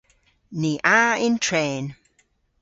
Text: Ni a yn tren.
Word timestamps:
Ni 0.61 0.71
a 0.99 1.01
yn 1.27 1.35
tren. 1.45 1.85